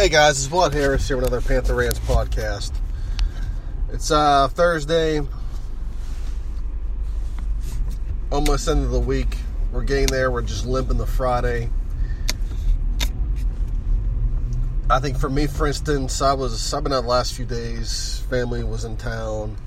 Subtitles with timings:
[0.00, 2.72] Hey guys, it's Vlad Harris here with another Panther Rants podcast.
[3.92, 5.20] It's uh, Thursday,
[8.32, 9.36] almost end of the week.
[9.70, 10.30] We're getting there.
[10.30, 11.68] We're just limping the Friday.
[14.88, 18.24] I think for me, for instance, I was I've been out the last few days.
[18.30, 19.58] Family was in town.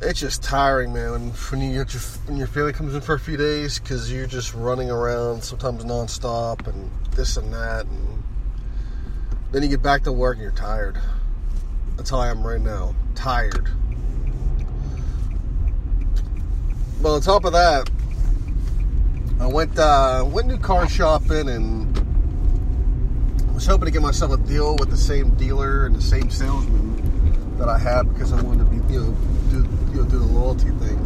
[0.00, 1.10] It's just tiring, man.
[1.10, 4.10] When, when you get your when your family comes in for a few days, because
[4.10, 8.18] you're just running around sometimes nonstop and this and that and
[9.50, 10.98] then you get back to work and you're tired.
[11.96, 12.94] That's how I am right now.
[13.14, 13.68] Tired.
[17.00, 17.88] But on top of that,
[19.40, 21.96] I went uh, went new car shopping and
[23.48, 26.28] I was hoping to get myself a deal with the same dealer and the same
[26.28, 29.16] salesman that I had because I wanted to be you know
[29.50, 29.56] do
[29.92, 30.98] you know do the loyalty thing.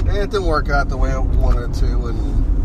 [0.00, 2.55] And it didn't work out the way I wanted to, and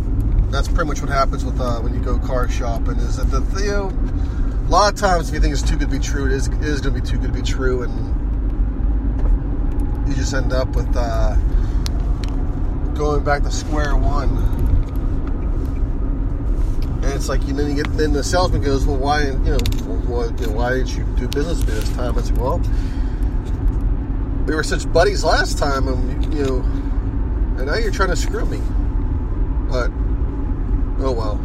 [0.51, 2.97] that's pretty much what happens with uh, when you go car shopping.
[2.97, 3.89] Is that the you know,
[4.67, 6.47] a lot of times if you think it's too good to be true, it is,
[6.61, 7.91] is going to be too good to be true, and
[10.07, 11.35] you just end up with uh,
[12.95, 14.29] going back to square one.
[17.03, 19.57] And it's like you know you get then the salesman goes, well, why you know,
[19.57, 22.17] you know why didn't you do business with me this time?
[22.17, 22.61] I said, well,
[24.45, 26.57] we were such buddies last time, and you know,
[27.57, 28.59] and now you're trying to screw me.
[29.69, 29.89] But
[31.03, 31.39] Oh well.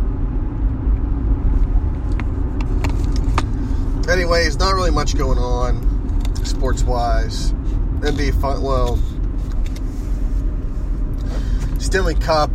[4.11, 7.53] Anyways, not really much going on sports wise.
[8.01, 8.99] NBA fun, well,
[11.79, 12.51] Stanley Cup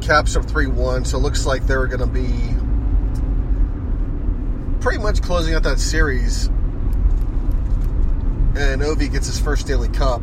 [0.00, 2.54] caps up 3 1, so it looks like they're going to be
[4.80, 6.46] pretty much closing out that series.
[8.56, 10.22] And Ovi gets his first Stanley Cup,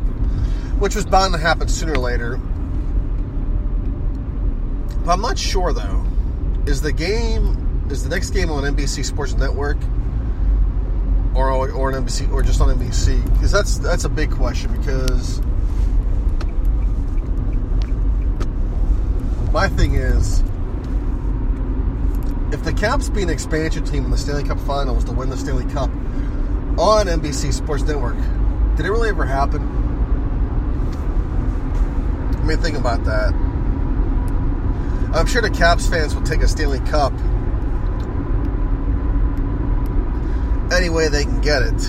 [0.78, 2.38] which was bound to happen sooner or later.
[5.04, 6.06] But I'm not sure though
[6.66, 9.76] is the game is the next game on NBC Sports Network
[11.34, 13.22] or or on NBC or just on NBC?
[13.34, 14.72] Because that's that's a big question.
[14.76, 15.40] Because
[19.52, 20.40] my thing is,
[22.52, 25.36] if the Caps be an expansion team in the Stanley Cup Finals to win the
[25.36, 25.90] Stanley Cup
[26.78, 28.16] on NBC Sports Network,
[28.76, 29.60] did it really ever happen?
[32.38, 33.51] I mean, think about that.
[35.14, 37.12] I'm sure the Caps fans will take a Stanley Cup
[40.72, 41.88] any way they can get it.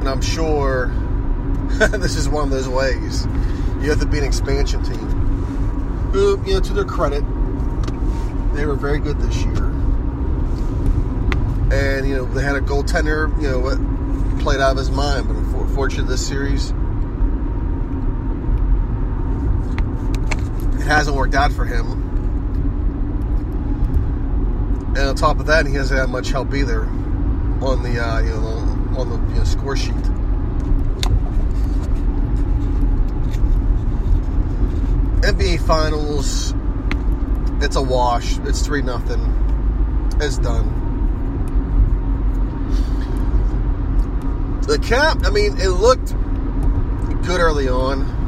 [0.00, 0.86] And I'm sure
[1.98, 3.26] this is one of those ways.
[3.82, 5.08] You have to be an expansion team.
[6.12, 7.22] Who, you know, to their credit,
[8.54, 9.64] they were very good this year.
[11.70, 15.28] And, you know, they had a goaltender, you know, played out of his mind.
[15.28, 16.72] But unfortunately, this series,
[20.92, 21.90] hasn't worked out for him.
[24.96, 28.30] And on top of that, he hasn't had much help either on the uh, you
[28.30, 29.94] know on the you know, score sheet.
[35.22, 36.52] NBA Finals,
[37.62, 38.38] it's a wash.
[38.40, 39.20] It's three nothing.
[40.20, 40.80] It's done.
[44.62, 46.14] The cap, I mean, it looked
[47.24, 48.21] good early on.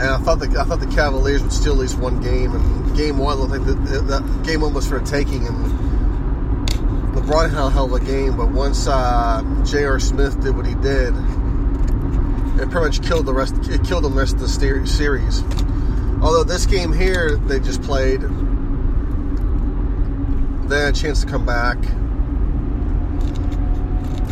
[0.00, 2.54] And I thought the I thought the Cavaliers would steal at least one game.
[2.54, 5.56] And game one looked like the, the game one was for a taking, and
[7.14, 8.36] LeBron had a hell of a game.
[8.36, 10.00] But once uh, J.R.
[10.00, 11.14] Smith did what he did,
[12.58, 13.54] it pretty much killed the rest.
[13.68, 15.42] It killed the rest of the series.
[16.22, 18.22] Although this game here, they just played.
[20.70, 21.76] They had a chance to come back.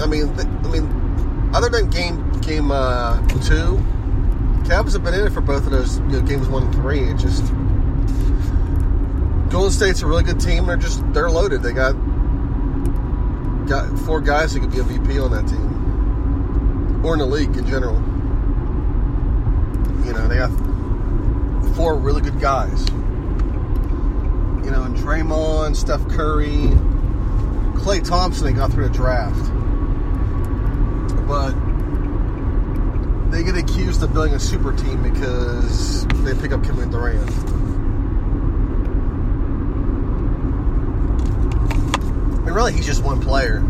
[0.00, 3.82] I mean, I mean, other than game game uh, two
[4.68, 7.00] Cavs have been in it for both of those you know, games one and three.
[7.00, 7.42] It just
[9.50, 10.66] Golden State's a really good team.
[10.66, 11.62] They're just they're loaded.
[11.62, 11.92] They got
[13.66, 17.56] got four guys who could be a VP on that team, or in the league
[17.56, 17.94] in general.
[20.04, 20.50] You know, they got
[21.74, 22.86] four really good guys.
[24.64, 26.68] You know, and Draymond, Steph Curry,
[27.80, 28.44] Klay Thompson.
[28.44, 29.50] They got through the draft,
[31.26, 31.54] but
[33.58, 37.28] accused of building a super team because they pick up Kevin Durant.
[42.46, 43.60] And really, he's just one player.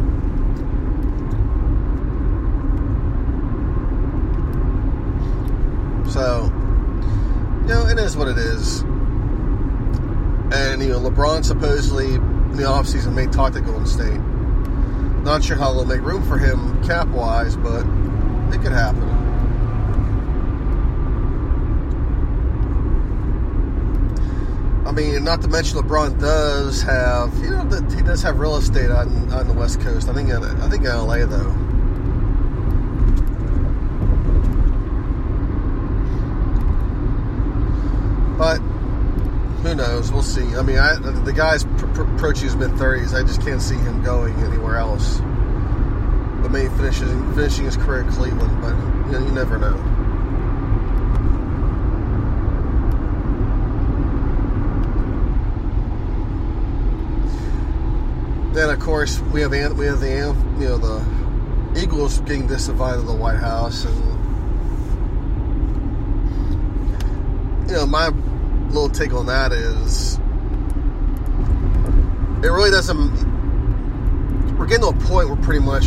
[6.10, 6.44] So,
[7.62, 8.80] you know, it is what it is.
[10.50, 14.20] And, you know, LeBron supposedly in the offseason may talk to Golden State.
[15.24, 17.84] Not sure how they'll make room for him cap wise, but
[18.54, 19.07] it could happen.
[24.88, 27.62] I mean, not to mention LeBron does have, you know,
[27.94, 30.08] he does have real estate on, on the West Coast.
[30.08, 31.52] I think, in, I think in LA though.
[38.38, 38.60] But
[39.60, 40.10] who knows?
[40.10, 40.56] We'll see.
[40.56, 43.12] I mean, I, the guy's pr- pr- approaching his mid thirties.
[43.12, 45.18] I just can't see him going anywhere else.
[46.40, 48.62] But maybe finishing finishing his career in Cleveland.
[48.62, 48.70] But
[49.12, 49.97] you know, you never know.
[58.88, 63.36] Course, we have we have the you know the Eagles getting disinvited to the White
[63.36, 63.94] House, and
[67.68, 68.08] you know my
[68.68, 70.14] little take on that is
[72.42, 74.56] it really doesn't.
[74.56, 75.84] We're getting to a point where pretty much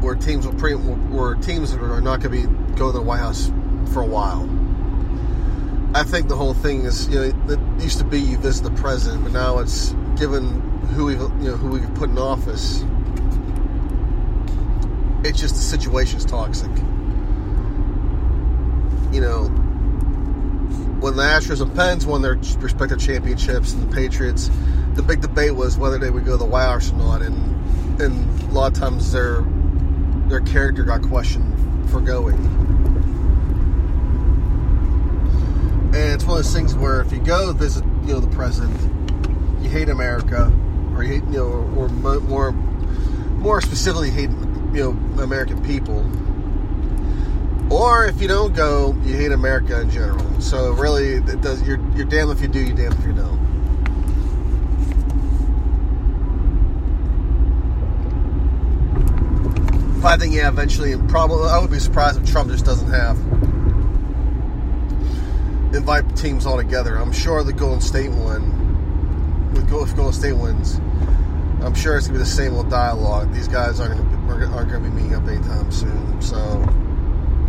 [0.00, 3.20] where teams will pretty where teams are not going to be going to the White
[3.20, 3.52] House
[3.92, 4.61] for a while.
[5.94, 8.70] I think the whole thing is, you know, it used to be you visit the
[8.70, 10.60] president, but now it's given
[10.94, 12.82] who we, you know, who we put in office.
[15.22, 16.70] It's just the situation's toxic.
[19.12, 19.44] You know,
[21.00, 24.50] when the Astros and Pens won their respective championships and the Patriots,
[24.94, 28.00] the big debate was whether they would go to the White House or not, and
[28.00, 29.44] and a lot of times their
[30.28, 32.61] their character got questioned for going.
[35.94, 38.74] And it's one of those things where if you go visit, you know, the president,
[39.62, 40.50] you hate America,
[40.94, 44.30] or you hate, you know, or more, more specifically hate,
[44.72, 46.00] you know, American people.
[47.70, 50.40] Or if you don't go, you hate America in general.
[50.40, 51.60] So really, it does.
[51.62, 53.42] You're you're damned if you do, you're damned if you don't.
[60.00, 63.18] But I think yeah, eventually, probably I would be surprised if Trump just doesn't have
[65.74, 66.96] invite teams all together.
[66.96, 70.76] I'm sure the Golden State one, with if Golden State wins,
[71.62, 73.32] I'm sure it's gonna be the same old dialogue.
[73.32, 76.20] These guys aren't gonna aren't gonna be meeting up anytime soon.
[76.20, 76.36] So,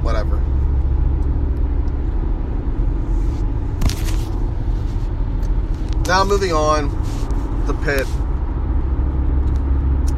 [0.01, 0.37] whatever.
[6.07, 6.89] Now moving on,
[7.65, 8.07] the pit.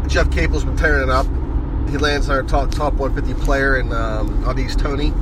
[0.10, 1.28] Jeff Capel's been tearing it up.
[1.90, 5.14] He lands our top top 150 player in um, Au'Diese Toney.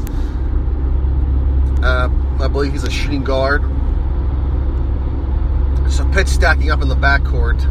[1.84, 2.08] Uh,
[2.40, 3.62] I believe he's a shooting guard.
[5.92, 7.64] So Pitt's stacking up in the backcourt.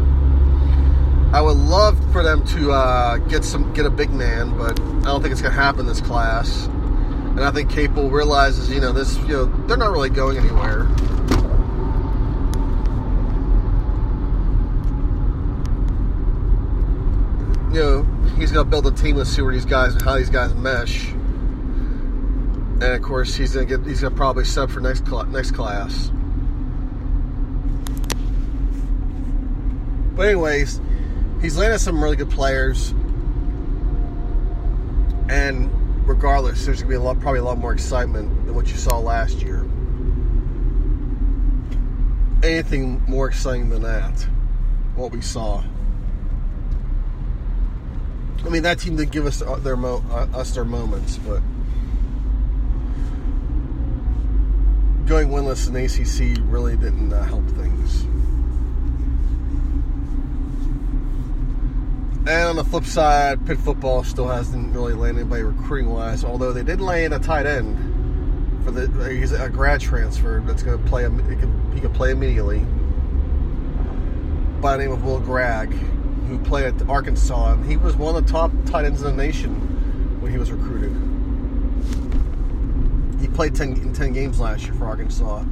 [1.33, 5.03] I would love for them to uh, get some get a big man, but I
[5.05, 6.67] don't think it's going to happen this class.
[6.67, 10.87] And I think Capel realizes, you know, this, you know, they're not really going anywhere.
[17.73, 18.03] You know,
[18.37, 19.15] he's going to build a team.
[19.15, 21.13] Let's see where these guys, how these guys mesh
[22.81, 26.11] and of course he's gonna get he's gonna probably sub for next cl- next class.
[30.15, 30.79] But anyways,
[31.41, 32.91] he's landed some really good players,
[35.29, 35.71] and
[36.07, 38.99] regardless, there's gonna be a lot, probably a lot more excitement than what you saw
[38.99, 39.65] last year.
[42.43, 44.27] Anything more exciting than that?
[44.95, 45.63] What we saw.
[48.45, 51.41] I mean, that team did give us their mo- uh, us their moments, but
[55.05, 58.03] going winless in ACC really didn't uh, help things.
[62.25, 66.23] And on the flip side, Pitt football still hasn't really landed anybody recruiting wise.
[66.23, 70.81] Although they did land a tight end for the he's a grad transfer that's going
[70.81, 71.03] to play.
[71.03, 72.59] He can, he can play immediately
[74.61, 77.53] by the name of Will Gragg, who played at Arkansas.
[77.53, 80.49] And he was one of the top tight ends in the nation when he was
[80.49, 81.12] recruited
[83.49, 85.43] played 10, 10 games last year for Arkansas.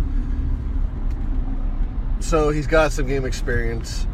[2.22, 4.08] So he's got some game experience.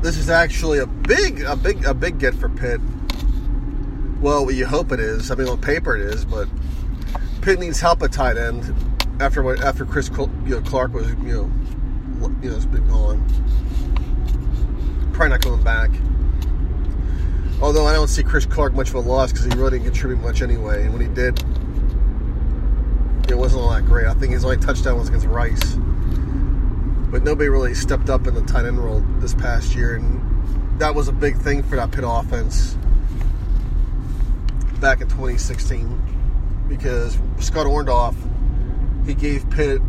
[0.00, 2.80] This is actually a big, a big, a big get for Pitt.
[4.20, 5.32] Well, you hope it is.
[5.32, 6.48] I mean, on paper it is, but
[7.42, 8.72] Pitt needs help at tight end
[9.20, 11.52] after what after Chris you know, Clark was you know
[12.42, 13.18] you know has been gone.
[15.12, 15.90] Probably not coming back.
[17.64, 20.20] Although I don't see Chris Clark much of a loss because he really didn't contribute
[20.20, 20.84] much anyway.
[20.84, 21.42] And when he did,
[23.30, 24.06] it wasn't all that great.
[24.06, 25.76] I think his only touchdown was against Rice.
[27.10, 29.96] But nobody really stepped up in the tight end role this past year.
[29.96, 32.76] And that was a big thing for that Pitt offense
[34.78, 38.14] back in 2016 because Scott Orndoff,
[39.06, 39.80] he gave Pitt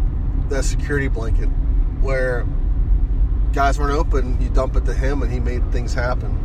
[0.48, 1.48] that security blanket
[2.00, 2.46] where
[3.52, 6.45] guys weren't open, you dump it to him and he made things happen.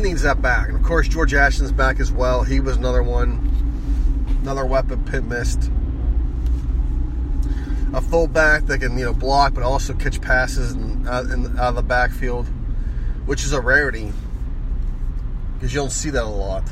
[0.00, 0.68] Needs that back.
[0.68, 2.42] And of course, George Aston's back as well.
[2.42, 5.70] He was another one, another weapon Pitt missed.
[7.92, 11.68] A fullback that can, you know, block but also catch passes and out, in, out
[11.68, 12.46] of the backfield,
[13.26, 14.12] which is a rarity
[15.54, 16.64] because you don't see that a lot.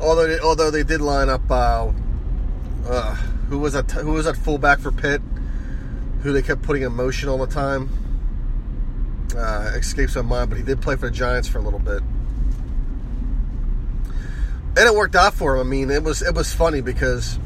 [0.00, 1.90] Although, they, although they did line up, uh,
[2.86, 3.14] uh,
[3.48, 3.90] who was that?
[3.92, 5.22] Who was that fullback for Pitt?
[6.22, 7.88] Who they kept putting in motion all the time?
[9.38, 12.02] Uh, escapes my mind, but he did play for the Giants for a little bit,
[14.76, 15.60] and it worked out for him.
[15.60, 17.38] I mean, it was it was funny because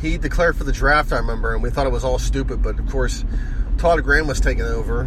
[0.00, 1.12] he declared for the draft.
[1.12, 3.22] I remember, and we thought it was all stupid, but of course,
[3.76, 5.02] Todd Graham was taking over.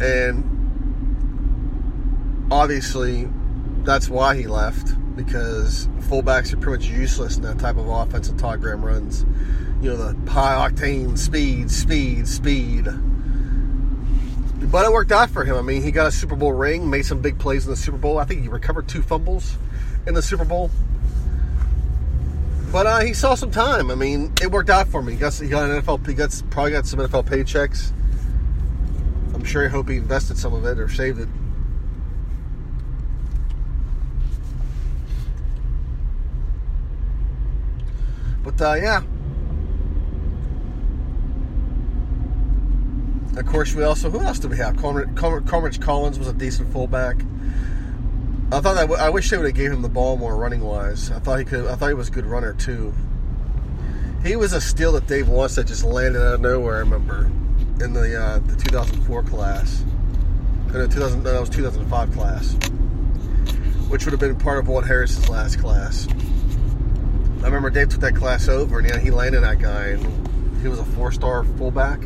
[0.00, 0.44] And
[2.50, 3.28] obviously,
[3.86, 8.28] that's why he left because fullbacks are pretty much useless in that type of offense
[8.28, 9.24] that Todd Graham runs.
[9.80, 12.84] You know, the high octane speed, speed, speed.
[14.70, 15.56] But it worked out for him.
[15.56, 17.98] I mean, he got a Super Bowl ring, made some big plays in the Super
[17.98, 18.18] Bowl.
[18.18, 19.56] I think he recovered two fumbles
[20.06, 20.70] in the Super Bowl.
[22.72, 23.90] But uh, he saw some time.
[23.90, 25.12] I mean, it worked out for me.
[25.12, 26.06] He got, he got an NFL.
[26.06, 27.92] He got probably got some NFL paychecks.
[29.34, 29.64] I'm sure.
[29.64, 31.28] I hope he invested some of it or saved it.
[38.46, 39.02] But uh, yeah.
[43.36, 44.76] Of course, we also who else did we have?
[44.76, 47.16] Conredge Collins was a decent fullback.
[48.52, 51.10] I thought that I wish they would have gave him the ball more running wise.
[51.10, 51.66] I thought he could.
[51.66, 52.94] I thought he was a good runner too.
[54.24, 56.76] He was a steal that Dave Wannstedt just landed out of nowhere.
[56.76, 57.24] I remember
[57.80, 59.84] in the uh, the 2004 class.
[60.72, 61.24] No, 2000.
[61.24, 62.52] No, that was 2005 class,
[63.88, 66.06] which would have been part of Walt Harris's last class.
[67.46, 70.80] I remember Dave took that class over, and he landed that guy, and he was
[70.80, 72.00] a four-star fullback.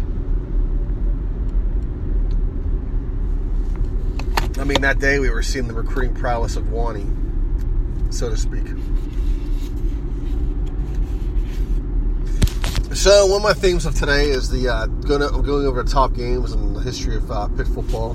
[4.58, 7.06] I mean, that day we were seeing the recruiting prowess of Wanny,
[8.10, 8.66] so to speak.
[12.94, 15.90] So one of my themes of today is the uh, going, to, going over the
[15.90, 18.12] top games and the history of uh, Pitt football.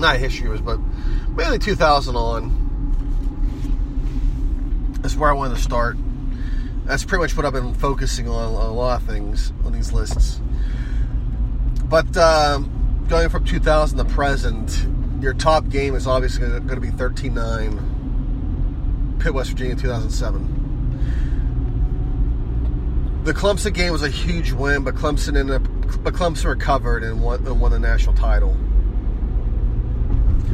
[0.00, 0.80] Not history, but
[1.36, 2.61] mainly 2000 on.
[5.12, 5.98] That's where I wanted to start.
[6.86, 9.92] That's pretty much what I've been focusing on, on a lot of things on these
[9.92, 10.40] lists.
[11.84, 14.86] But um, going from 2000 to present,
[15.20, 20.60] your top game is obviously going to be 13 9, Pitt, West Virginia, 2007
[23.24, 25.62] the Clemson game was a huge win, but Clemson ended up,
[26.02, 28.56] but Clemson recovered and won, and won the national title.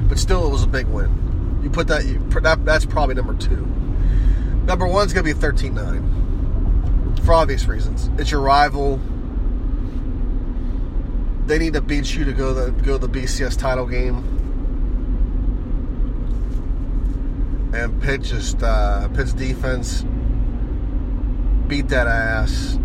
[0.09, 1.61] But still, it was a big win.
[1.63, 3.78] You put that, you, that that's probably number two.
[4.69, 8.11] Number one's going to be 13-9 for obvious reasons.
[8.21, 9.01] It's your rival.
[11.47, 14.17] They need to beat you to go the go to the BCS title game.
[17.73, 20.05] And Pitt just uh, Pitt's defense
[21.67, 22.79] beat that ass.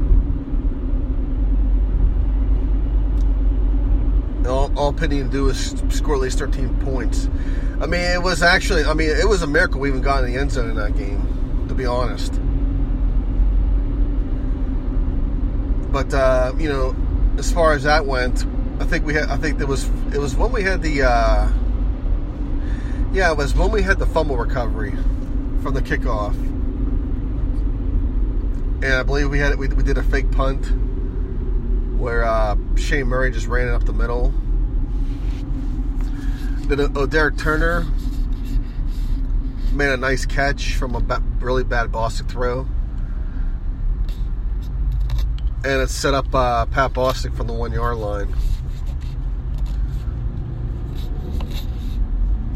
[4.48, 7.28] All, all Pitt needed to do was score at least 13 points.
[7.82, 10.32] I mean, it was actually, I mean, it was a miracle we even got in
[10.32, 11.33] the end zone in that game,
[11.68, 12.34] to be honest.
[15.92, 16.96] But, uh, you know,
[17.38, 18.46] as far as that went,
[18.80, 21.52] I think we had, I think there was, it was when we had the, uh,
[23.14, 24.92] yeah, it was when we had the fumble recovery
[25.62, 26.36] from the kickoff
[28.84, 30.66] and I believe we had we, we did a fake punt
[31.98, 34.34] where uh, Shane Murray just ran it up the middle.
[36.68, 37.86] Then uh, Derek Turner
[39.74, 42.68] made a nice catch from a ba- really bad Bostick throw,
[45.64, 48.34] and it set up uh, Pat Bostick from the one yard line.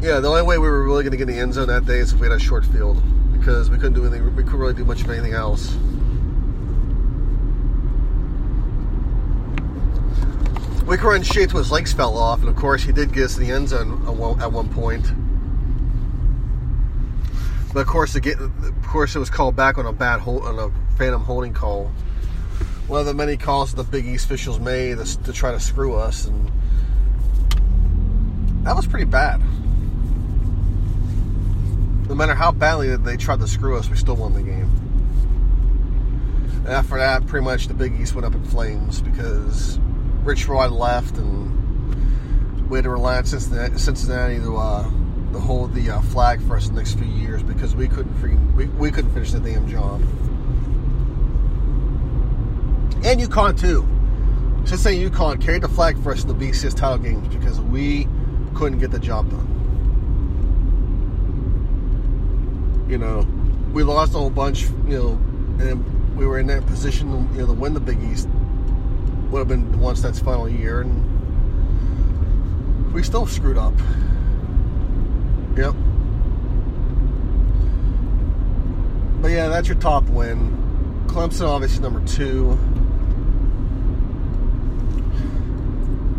[0.00, 1.84] Yeah, the only way we were really going to get in the end zone that
[1.84, 4.24] day is if we had a short field because we couldn't do anything.
[4.36, 5.74] We couldn't really do much of anything else.
[10.86, 13.46] We straight to his legs fell off, and of course he did get us in
[13.46, 14.06] the end zone
[14.40, 15.06] at one point.
[17.72, 20.96] But of course, of course, it was called back on a bad hold, on a
[20.96, 21.92] phantom holding call.
[22.86, 25.94] One of the many calls the Big East officials made to, to try to screw
[25.94, 26.50] us, and
[28.64, 29.42] that was pretty bad.
[32.08, 34.70] No matter how badly they tried to screw us, we still won the game.
[36.64, 39.78] And after that, pretty much the Big East went up in flames because
[40.24, 44.90] Rich Rod left, and we had to rely on Cincinnati, Cincinnati to uh,
[45.32, 48.54] to hold the uh, flag for us the next few years because we couldn't freaking
[48.54, 50.00] we, we couldn't finish the damn job.
[53.04, 53.86] And UConn too.
[54.64, 58.08] Just saying UConn carried the flag for us in the BCS title games because we
[58.54, 59.46] couldn't get the job done.
[62.88, 63.26] You know,
[63.72, 65.10] we lost a whole bunch, you know,
[65.62, 68.28] and we were in that position, you know, to win the Big East.
[69.30, 71.04] Would have been once that's final year, and
[72.92, 73.74] we still screwed up.
[75.58, 75.74] Yep.
[79.20, 80.54] But yeah, that's your top win.
[81.08, 82.56] Clemson, obviously, number two.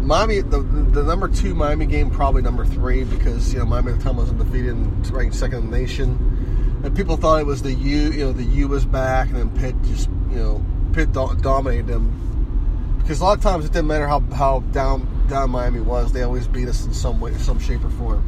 [0.05, 4.00] Miami, the, the number two Miami game, probably number three because you know Miami at
[4.00, 7.62] the time was undefeated and ranked second in the nation, and people thought it was
[7.62, 8.12] the U.
[8.12, 11.88] You know, the U was back, and then Pitt just you know Pitt do- dominated
[11.88, 16.12] them because a lot of times it didn't matter how how down down Miami was,
[16.12, 18.24] they always beat us in some way, in some shape or form.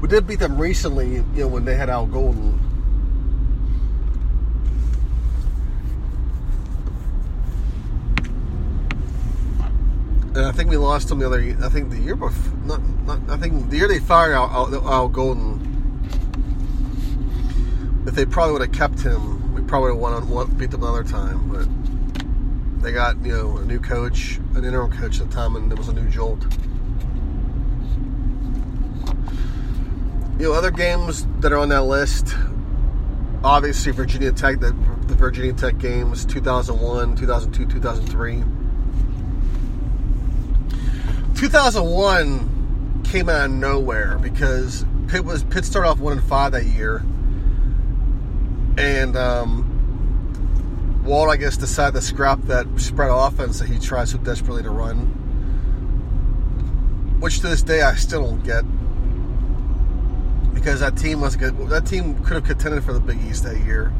[0.00, 2.58] We did beat them recently, you know, when they had Al Golden.
[10.34, 11.56] And I think we lost them the other.
[11.64, 12.56] I think the year before.
[12.64, 13.18] Not, not.
[13.28, 15.64] I think the year they fired Al, Al, Al Golden.
[18.06, 21.02] If they probably would have kept him, we probably would have won, beat them another
[21.02, 21.48] time.
[21.48, 25.72] But they got you know a new coach, an interim coach at the time, and
[25.72, 26.46] it was a new jolt.
[30.38, 32.36] You know, other games that are on that list,
[33.42, 34.70] obviously Virginia Tech, the,
[35.06, 38.44] the Virginia Tech games, 2001, 2002, 2003.
[41.34, 46.66] 2001 came out of nowhere because Pitt was Pitt started off one and five that
[46.66, 46.98] year,
[48.76, 54.18] and um, Walt, I guess, decided to scrap that spread offense that he tries so
[54.18, 54.98] desperately to run,
[57.18, 58.64] which to this day I still don't get
[60.68, 61.56] because that team was good.
[61.70, 63.90] That team could have contended for the Big East that year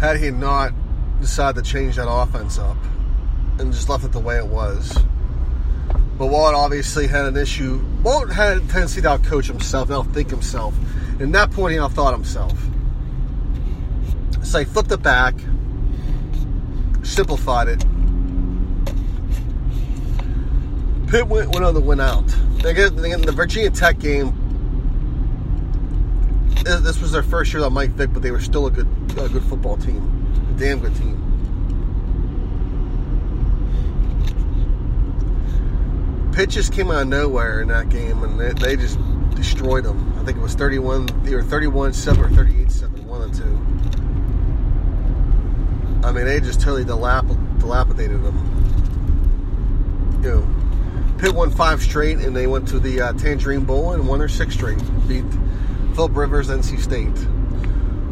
[0.00, 0.72] had he not
[1.20, 2.78] decided to change that offense up
[3.58, 4.98] and just left it the way it was.
[6.16, 7.84] But Walt obviously had an issue.
[8.02, 10.74] Walt had a tendency to outcoach himself and outthink himself.
[11.20, 12.58] At that point, he outthought himself.
[14.42, 15.34] So he flipped it back,
[17.02, 17.80] simplified it.
[21.10, 22.26] Pitt went, went on the win out.
[22.62, 24.39] They get, they get the Virginia Tech game
[26.64, 28.86] this was their first year on Mike Vick, but they were still a good,
[29.18, 31.16] a good football team, a damn good team.
[36.32, 38.98] Pitches came out of nowhere in that game, and they, they just
[39.34, 40.14] destroyed them.
[40.18, 43.58] I think it was 31, either 31 7 or 38 7, one or two.
[46.06, 48.46] I mean, they just totally dilap- dilapidated them.
[50.22, 54.06] You know, Pitt won five straight, and they went to the uh, Tangerine Bowl and
[54.06, 54.78] won their sixth straight.
[55.08, 55.24] Beat
[55.94, 57.14] Philip Rivers, NC State.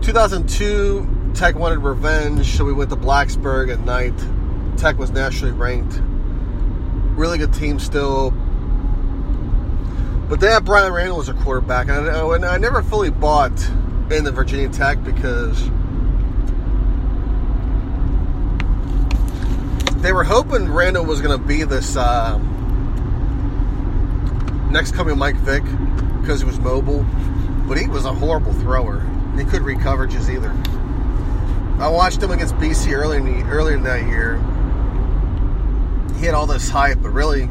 [0.04, 4.14] 2002, Tech wanted revenge, so we went to Blacksburg at night.
[4.78, 6.00] Tech was nationally ranked.
[7.16, 8.30] Really good team still.
[10.28, 13.58] But they had Bryan Randall as a quarterback, and I, and I never fully bought
[14.10, 15.70] in the Virginia Tech because
[20.02, 22.38] they were hoping Randall was going to be this uh,
[24.70, 25.64] next coming Mike Vick
[26.20, 27.04] because he was mobile
[27.68, 29.00] but he was a horrible thrower.
[29.36, 30.50] He couldn't read coverages either.
[31.80, 34.36] I watched him against BC earlier in, the, earlier in that year.
[36.18, 37.48] He had all this hype, but really,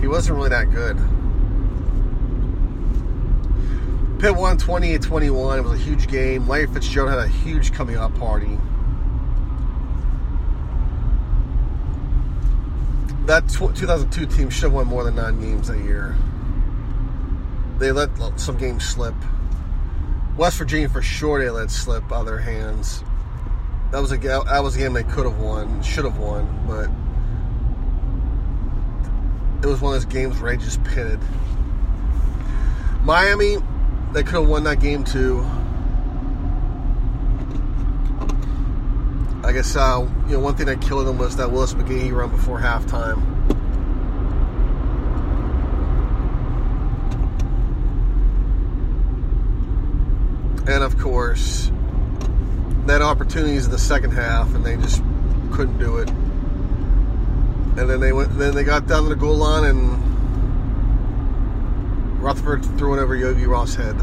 [0.00, 0.98] he wasn't really that good.
[4.20, 5.58] Pitt won 28 21.
[5.58, 6.46] It was a huge game.
[6.46, 8.58] Larry Fitzgerald had a huge coming out party.
[13.26, 16.16] That 2002 team should have won more than nine games that year
[17.82, 19.14] they let some games slip.
[20.36, 23.02] West Virginia for sure they let slip out of their hands.
[23.90, 26.88] That was a that was a game they could have won, should have won, but
[29.62, 31.18] it was one of those games where they just pitted.
[33.02, 33.58] Miami,
[34.12, 35.44] they could have won that game too.
[39.44, 42.30] I guess uh, you know one thing that killed them was that Willis McGahee run
[42.30, 43.32] before halftime.
[50.64, 50.96] And of
[51.32, 51.72] course,
[52.84, 55.02] they had opportunities in the second half, and they just
[55.50, 56.10] couldn't do it.
[56.10, 58.36] And then they went.
[58.38, 59.98] Then they got down to the goal line, and
[62.20, 63.98] Rutherford threw it over Yogi Roth's head.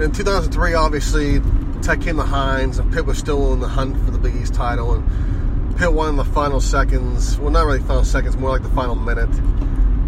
[0.00, 1.42] In 2003, obviously,
[1.82, 4.54] Tech came to Heinz, and Pitt was still in the hunt for the Big East
[4.54, 4.94] title.
[4.94, 7.38] And Pitt won in the final seconds.
[7.38, 9.28] Well, not really final seconds, more like the final minute.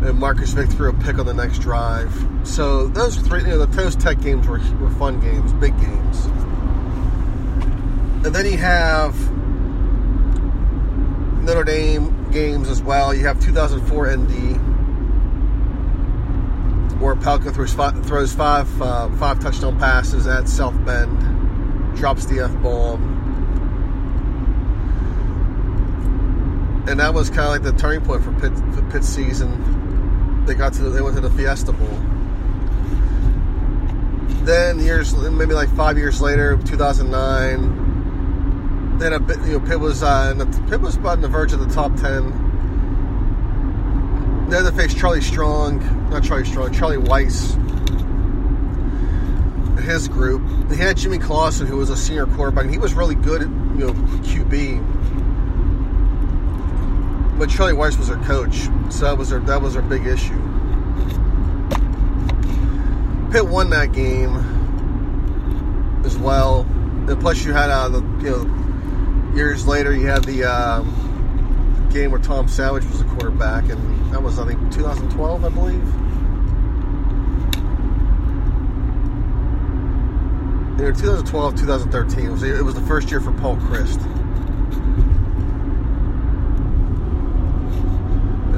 [0.04, 2.12] And Marcus Vick threw a pick on the next drive.
[2.44, 6.26] So those three, you know, the Toast Tech games were, were fun games, big games.
[8.26, 9.14] And then you have
[11.42, 13.14] Notre Dame games as well.
[13.14, 14.30] You have 2004 ND,
[17.00, 22.40] where Palko throws five, throws five, uh, five touchdown passes at South Bend, drops the
[22.40, 23.12] F bomb.
[26.88, 28.52] And that was kind of like the turning point for Pitt,
[28.90, 29.73] for season.
[30.46, 31.88] They got to the, they went to the Fiesta Bowl.
[34.44, 40.02] Then years, maybe like five years later, 2009, then a bit, you know, Pitt was
[40.02, 40.34] uh,
[40.68, 42.30] Pitt was about on the verge of the top ten.
[44.50, 47.58] Then they faced Charlie Strong, not Charlie Strong, Charlie Weis.
[49.80, 50.42] His group.
[50.68, 53.48] They had Jimmy Clausen, who was a senior quarterback, and he was really good at
[53.48, 54.80] you know QB.
[57.38, 60.40] But Charlie Weis was their coach, so that was their that was their big issue.
[63.32, 64.36] Pitt won that game
[66.04, 66.60] as well.
[67.08, 72.10] And plus, you had uh, the you know years later, you had the um, game
[72.10, 75.84] where Tom Savage was the quarterback, and that was, I think, 2012, I believe.
[80.76, 84.00] Know, 2012, 2013, it was, it was the first year for Paul Chryst.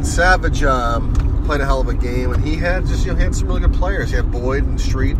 [0.06, 1.12] Savage um,
[1.44, 3.60] played a hell of a game, and he had just, you know, had some really
[3.60, 4.10] good players.
[4.10, 5.16] He had Boyd and Street.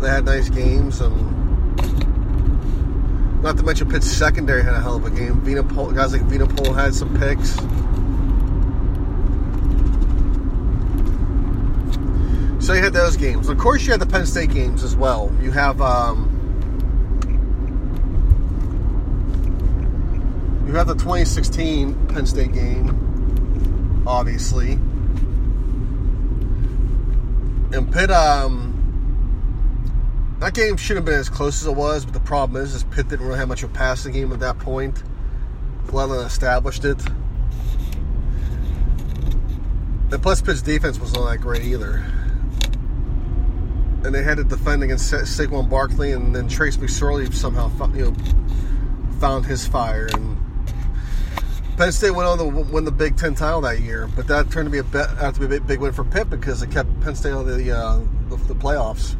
[0.00, 1.40] They had nice games, and
[3.42, 5.40] not to mention Pitt's secondary had a hell of a game.
[5.40, 7.56] Vinopal, guys like Vinopal had some picks.
[12.64, 13.48] So you had those games.
[13.48, 15.34] Of course, you had the Penn State games as well.
[15.40, 16.28] You have um,
[20.66, 23.09] you have the 2016 Penn State game,
[24.06, 24.72] obviously,
[27.72, 28.10] and Pitt.
[28.10, 28.70] Um,
[30.40, 32.82] that game shouldn't have been as close as it was, but the problem is, is
[32.84, 35.02] Pitt didn't really have much of a passing game at that point,
[35.92, 36.98] alone established it.
[40.10, 42.02] And plus, Pitt's defense wasn't that great either.
[44.02, 48.06] And they had to defend against Sa- Saquon Barkley, and then Trace McSorley somehow you
[48.06, 48.14] know,
[49.20, 50.08] found his fire.
[50.10, 50.38] And
[51.80, 54.66] Penn State went on to win the Big Ten title that year, but that turned
[54.66, 57.00] to be a bet, have to be a big win for Pitt because it kept
[57.00, 59.16] Penn State on the, uh, the, the playoffs.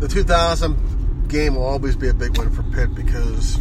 [0.00, 3.58] the 2000 game will always be a big win for Pitt because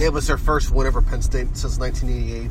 [0.00, 2.50] it was their first win over Penn State since 1988.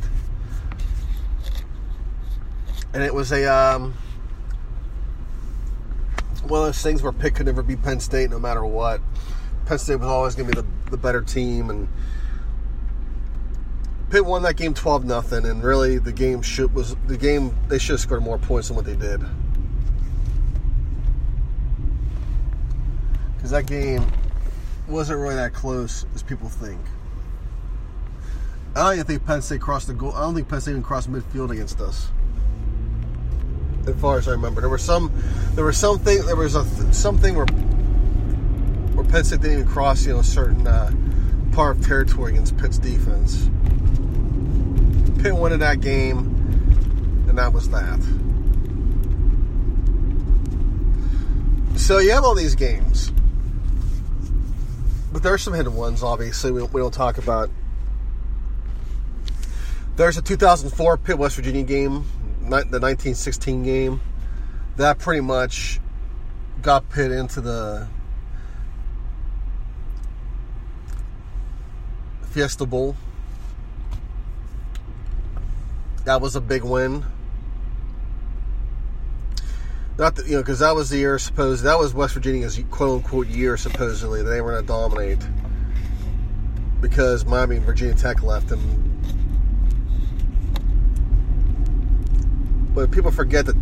[2.93, 3.93] And it was a um,
[6.43, 9.01] one of those things where Pitt could never beat Penn State no matter what.
[9.65, 11.87] Penn State was always going to be the, the better team, and
[14.09, 15.45] Pitt won that game 12 nothing.
[15.45, 18.75] And really, the game should was the game they should have scored more points than
[18.75, 19.23] what they did.
[23.43, 24.09] because that game
[24.87, 26.79] wasn't really that close as people think.
[28.73, 30.13] I don't even think Penn State crossed the goal.
[30.13, 32.09] I don't think Penn State even crossed midfield against us.
[33.85, 35.11] As far as I remember, there was some,
[35.55, 37.45] there was something, there was a something where
[39.13, 40.91] Penn State didn't even cross, you know, a certain uh,
[41.51, 43.49] part of territory against Pitt's defense.
[45.21, 46.17] Pitt won that game,
[47.29, 47.99] and that was that.
[51.79, 53.13] So you have all these games
[55.13, 57.51] but there are some hidden ones, obviously, we we don't talk about.
[59.95, 62.03] There's a 2004 Pitt West Virginia game,
[62.41, 64.01] the 1916 game.
[64.77, 65.79] That pretty much
[66.63, 67.87] got Pitt into the
[72.33, 72.95] Fiesta Bowl.
[76.05, 77.05] That was a big win.
[79.99, 83.03] Not that, you know, because that was the year, supposed that was West Virginia's quote
[83.03, 85.19] unquote year, supposedly, they were going to dominate
[86.81, 88.89] because Miami and Virginia Tech left them.
[92.73, 93.55] But people forget that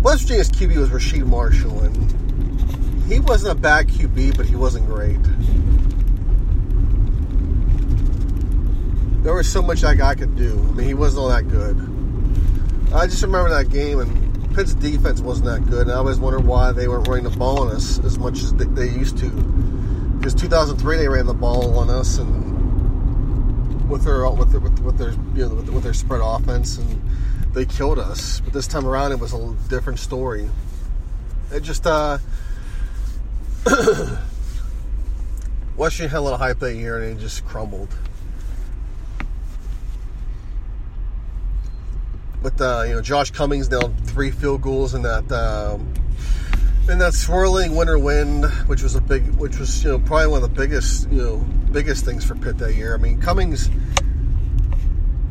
[0.00, 4.86] West Virginia's QB was Rasheed Marshall, and he wasn't a bad QB, but he wasn't
[4.86, 5.20] great.
[9.22, 10.52] There was so much that guy could do.
[10.52, 11.76] I mean, he wasn't all that good.
[12.94, 16.44] I just remember that game, and Pitt's defense wasn't that good, and I always wondered
[16.44, 19.30] why they weren't running the ball on us as much as they used to.
[20.18, 25.12] Because 2003 they ran the ball on us, and with their with their, with their
[25.34, 27.00] you know with their spread offense, and
[27.52, 28.40] they killed us.
[28.40, 30.48] But this time around, it was a different story.
[31.52, 32.18] It just uh,
[35.76, 37.94] Washington had a little hype that year, and it just crumbled.
[42.42, 45.92] But uh, you know, Josh Cummings nailed three field goals in that um,
[46.88, 50.42] in that swirling winter wind, which was a big, which was you know probably one
[50.42, 51.36] of the biggest you know
[51.72, 52.94] biggest things for Pitt that year.
[52.94, 53.68] I mean, Cummings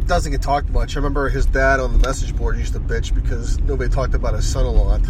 [0.05, 0.95] doesn't get talked much.
[0.95, 4.33] I remember his dad on the message board used to bitch because nobody talked about
[4.33, 5.01] his son a lot.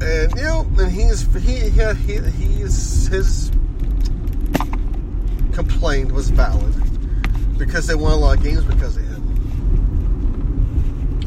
[0.00, 3.50] And you know, and he's he he, he he's his
[5.52, 6.74] complaint was valid
[7.58, 9.17] because they won a lot of games because of him.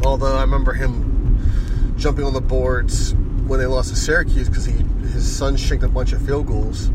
[0.03, 3.13] Although I remember him jumping on the boards
[3.45, 4.73] when they lost to Syracuse because he
[5.11, 6.87] his son shanked a bunch of field goals.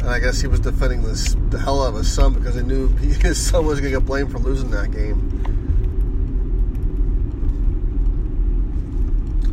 [0.00, 2.62] And I guess he was defending this the hell out of his son because he
[2.62, 5.28] knew he, his son was going to get blamed for losing that game.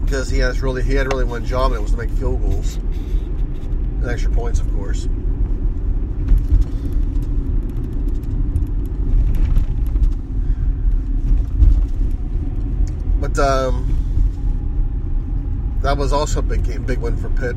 [0.04, 2.42] Because he has really he had really one job and it was to make field
[2.42, 5.08] goals and extra points, of course.
[13.39, 13.93] Um,
[15.82, 17.56] that was also a big game, big win for Pitt.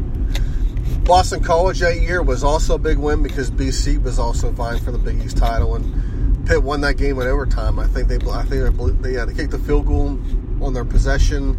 [1.04, 4.92] Boston College that year was also a big win because BC was also vying for
[4.92, 7.78] the Big East title, and Pitt won that game in overtime.
[7.78, 10.18] I think they, I think they, yeah, they kicked the field goal
[10.62, 11.50] on their possession,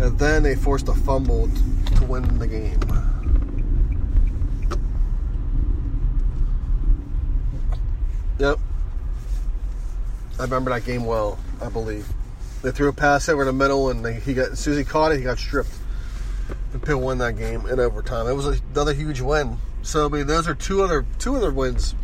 [0.00, 1.48] and then they forced a fumble
[1.96, 2.80] to win the game.
[8.38, 8.58] Yep,
[10.40, 11.38] I remember that game well.
[11.62, 12.06] I believe.
[12.64, 14.78] They threw a pass over in the middle, and they, he got as soon as
[14.78, 15.76] he caught it, he got stripped.
[16.72, 18.26] And Pitt won that game in overtime.
[18.26, 19.58] It was another huge win.
[19.82, 21.94] So I mean, those are two other two other wins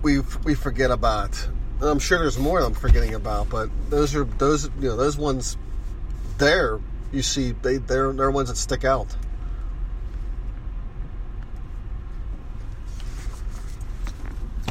[0.00, 1.48] we we forget about.
[1.80, 5.18] And I'm sure there's more I'm forgetting about, but those are those you know those
[5.18, 5.56] ones
[6.38, 6.78] there
[7.10, 9.08] you see they they're they're ones that stick out.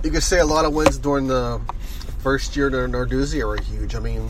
[0.01, 1.59] You could say a lot of wins during the
[2.19, 3.95] first year during Narduzzi were huge.
[3.95, 4.29] I mean,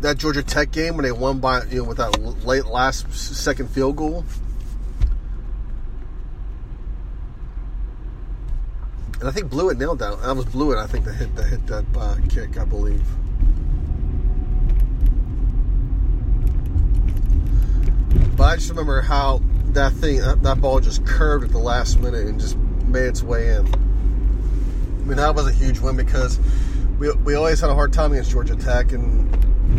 [0.00, 3.68] that Georgia Tech game when they won by you know with that late last second
[3.70, 4.24] field goal.
[9.20, 10.22] And I think Blewitt nailed that.
[10.22, 13.04] That was Blewitt, I think, that hit that hit that uh, kick, I believe.
[18.34, 22.00] But I just remember how that thing, that, that ball just curved at the last
[22.00, 23.66] minute and just made its way in.
[23.66, 26.38] I mean, that was a huge win because
[26.98, 29.30] we, we always had a hard time against Georgia Tech, and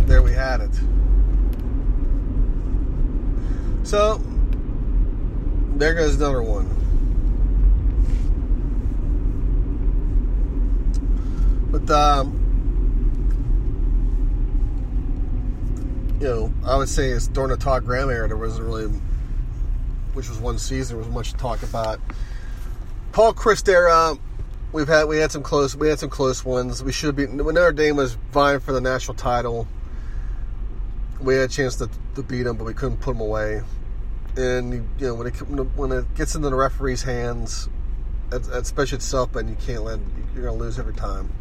[0.07, 0.79] there we had it.
[3.83, 4.21] So,
[5.75, 6.67] there goes another one.
[11.71, 12.37] But, um,
[16.19, 18.87] you know, I would say it's during the Todd Graham era, there wasn't really,
[20.13, 21.99] which was one season, there was much to talk about.
[23.11, 24.17] Paul Chryst era,
[24.71, 26.83] we've had we had some close we had some close ones.
[26.83, 29.67] We should be when Notre Dame was vying for the national title
[31.21, 33.61] we had a chance to, to beat them, but we couldn't put them away.
[34.37, 35.33] And you know when it
[35.75, 37.67] when it gets into the referee's hands,
[38.31, 39.99] especially at South Bend, you can't let
[40.33, 41.33] you're going to lose every time.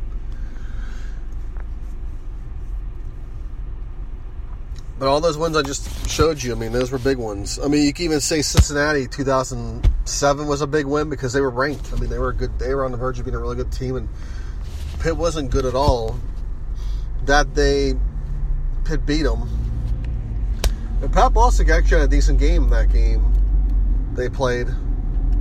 [4.98, 7.58] But all those ones I just showed you, I mean, those were big ones.
[7.58, 11.48] I mean, you can even say Cincinnati 2007 was a big win because they were
[11.48, 11.92] ranked.
[11.94, 12.58] I mean, they were good.
[12.58, 14.08] They were on the verge of being a really good team, and
[14.98, 16.18] Pitt wasn't good at all.
[17.24, 17.94] That day,
[18.84, 19.69] Pitt beat them
[21.02, 23.24] and Pat Bostick actually had a decent game in that game.
[24.14, 24.68] They played.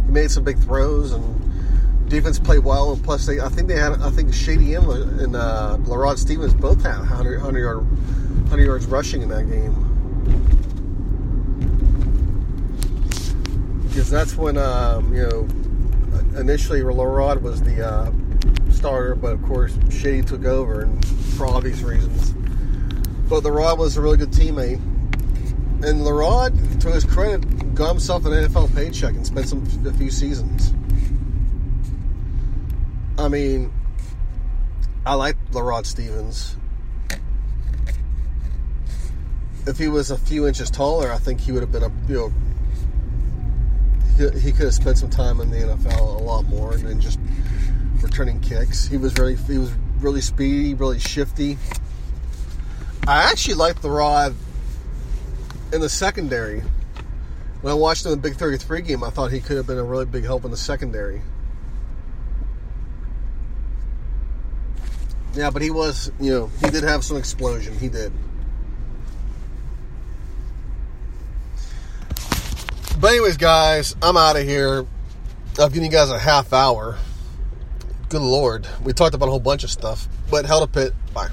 [0.06, 2.94] He made some big throws and defense played well.
[2.94, 6.54] And plus, they I think they had I think Shady M and uh, LaRod Stephens
[6.54, 9.86] both had 100, 100 yard 100 yards rushing in that game.
[13.88, 15.48] Because that's when um, you know
[16.40, 18.12] initially LaRod was the uh,
[18.72, 22.32] starter, but of course Shady took over, and for obvious reasons.
[23.30, 24.82] But LaRod was a really good teammate
[25.84, 30.12] and LaRod, to his credit, got himself an NFL paycheck and spent some a few
[30.12, 30.74] seasons.
[33.18, 33.72] I mean,
[35.06, 36.58] I like LaRod Stephens.
[39.66, 42.16] If he was a few inches taller, I think he would have been a you
[42.16, 42.34] know
[44.38, 47.20] he could have spent some time in the NFL a lot more than just
[48.02, 48.86] returning kicks.
[48.86, 51.58] He was really he was really speedy, really shifty.
[53.08, 54.36] I actually liked the rod
[55.72, 56.62] in the secondary.
[57.62, 59.78] When I watched him in the Big 33 game, I thought he could have been
[59.78, 61.22] a really big help in the secondary.
[65.34, 67.78] Yeah, but he was, you know, he did have some explosion.
[67.78, 68.12] He did.
[73.00, 74.86] But anyways, guys, I'm out of here.
[75.60, 76.98] I've given you guys a half hour.
[78.10, 78.68] Good lord.
[78.84, 80.08] We talked about a whole bunch of stuff.
[80.30, 80.94] But hell to Pitt.
[81.14, 81.30] Bye.